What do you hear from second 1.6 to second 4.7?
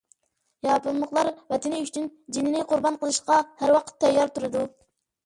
ئۈچۈن جېنىنى قۇربان قىلىشقا ھەر ۋاقىت تەييار تۇرىدۇ.